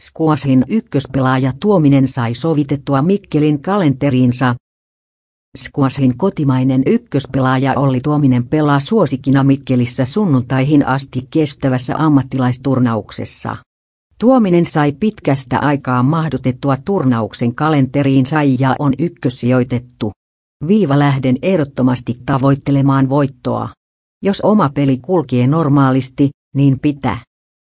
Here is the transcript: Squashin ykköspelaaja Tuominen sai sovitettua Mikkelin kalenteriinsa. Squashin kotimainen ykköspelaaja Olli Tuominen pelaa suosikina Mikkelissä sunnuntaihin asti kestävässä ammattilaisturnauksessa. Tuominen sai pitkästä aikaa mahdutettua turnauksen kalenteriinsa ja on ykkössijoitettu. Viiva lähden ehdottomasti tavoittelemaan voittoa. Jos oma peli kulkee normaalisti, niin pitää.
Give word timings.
Squashin 0.00 0.64
ykköspelaaja 0.68 1.52
Tuominen 1.60 2.08
sai 2.08 2.34
sovitettua 2.34 3.02
Mikkelin 3.02 3.62
kalenteriinsa. 3.62 4.54
Squashin 5.58 6.16
kotimainen 6.16 6.82
ykköspelaaja 6.86 7.74
Olli 7.76 8.00
Tuominen 8.00 8.48
pelaa 8.48 8.80
suosikina 8.80 9.44
Mikkelissä 9.44 10.04
sunnuntaihin 10.04 10.86
asti 10.86 11.26
kestävässä 11.30 11.94
ammattilaisturnauksessa. 11.98 13.56
Tuominen 14.18 14.66
sai 14.66 14.92
pitkästä 14.92 15.58
aikaa 15.58 16.02
mahdutettua 16.02 16.76
turnauksen 16.84 17.54
kalenteriinsa 17.54 18.42
ja 18.58 18.76
on 18.78 18.92
ykkössijoitettu. 18.98 20.12
Viiva 20.66 20.98
lähden 20.98 21.36
ehdottomasti 21.42 22.20
tavoittelemaan 22.26 23.08
voittoa. 23.08 23.68
Jos 24.22 24.40
oma 24.40 24.68
peli 24.74 24.98
kulkee 24.98 25.46
normaalisti, 25.46 26.30
niin 26.54 26.78
pitää. 26.80 27.29